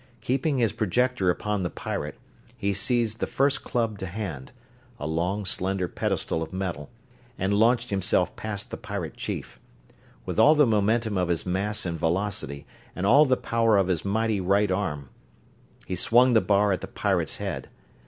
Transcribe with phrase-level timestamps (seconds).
[0.19, 2.15] Keeping his projector upon the pirate,
[2.57, 4.51] he seized the first club to hand
[4.99, 6.89] a long, slender pedestal of metal
[7.37, 9.59] and launched himself past the pirate chief.
[10.25, 14.03] With all the momentum of his mass and velocity and all the power of his
[14.03, 15.09] mighty right arm
[15.85, 17.69] he swung the bar at the pirate's head.